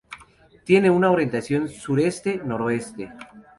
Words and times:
Tiene 0.63 0.89
una 0.89 1.11
orientación 1.11 1.69
sureste-noroeste. 1.69 3.11